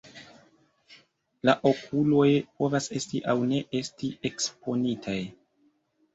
La 1.49 1.53
okuloj 1.71 2.29
povas 2.63 2.89
esti 3.01 3.23
aŭ 3.35 3.37
ne 3.53 3.61
esti 3.83 4.11
eksponitaj. 4.33 5.21